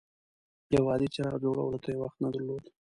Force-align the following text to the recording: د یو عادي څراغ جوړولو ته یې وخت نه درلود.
د 0.69 0.69
یو 0.75 0.85
عادي 0.91 1.07
څراغ 1.13 1.35
جوړولو 1.43 1.81
ته 1.83 1.89
یې 1.93 1.97
وخت 2.01 2.17
نه 2.23 2.29
درلود. 2.33 2.63